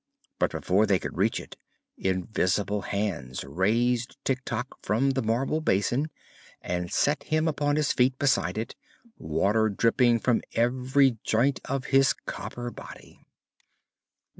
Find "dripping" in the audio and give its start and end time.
9.69-10.17